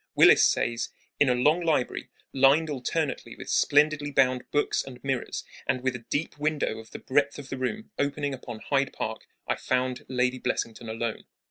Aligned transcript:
Willis 0.15 0.43
says: 0.43 0.89
In 1.19 1.29
a 1.29 1.35
long 1.35 1.61
library, 1.63 2.09
lined 2.33 2.71
alternately 2.71 3.35
with 3.35 3.51
splendidly 3.51 4.09
bound 4.09 4.49
books 4.49 4.83
and 4.83 4.97
mirrors, 5.03 5.43
and 5.67 5.81
with 5.83 5.95
a 5.95 6.05
deep 6.09 6.39
window 6.39 6.79
of 6.79 6.89
the 6.89 6.97
breadth 6.97 7.37
of 7.37 7.49
the 7.49 7.57
room 7.59 7.91
opening 7.99 8.33
upon 8.33 8.61
Hyde 8.61 8.93
Park, 8.93 9.27
I 9.47 9.57
found 9.57 10.05
Lady 10.09 10.39
Blessington 10.39 10.89
alone. 10.89 11.25